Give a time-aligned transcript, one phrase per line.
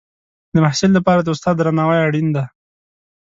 [0.53, 2.45] د محصل لپاره د استاد درناوی اړین دی.